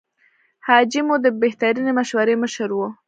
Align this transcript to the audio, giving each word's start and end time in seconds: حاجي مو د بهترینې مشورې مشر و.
حاجي 0.67 1.01
مو 1.07 1.15
د 1.25 1.27
بهترینې 1.41 1.91
مشورې 1.99 2.35
مشر 2.43 2.69
و. 2.73 2.79